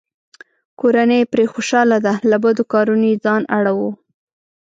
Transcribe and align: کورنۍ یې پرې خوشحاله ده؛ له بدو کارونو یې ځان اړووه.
کورنۍ 0.79 1.19
یې 1.21 1.29
پرې 1.33 1.45
خوشحاله 1.53 1.97
ده؛ 2.05 2.13
له 2.29 2.37
بدو 2.43 2.63
کارونو 2.73 3.05
یې 3.11 3.21
ځان 3.25 3.41
اړووه. 3.57 3.91